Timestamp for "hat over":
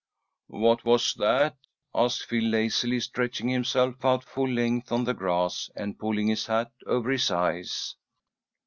6.47-7.11